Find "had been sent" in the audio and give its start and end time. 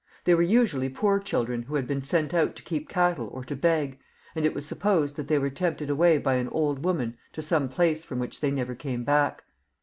1.75-2.33